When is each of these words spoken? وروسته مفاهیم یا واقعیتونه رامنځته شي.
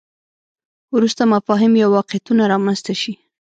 وروسته 0.95 1.21
مفاهیم 1.33 1.73
یا 1.81 1.87
واقعیتونه 1.95 2.43
رامنځته 2.51 2.93
شي. 3.01 3.13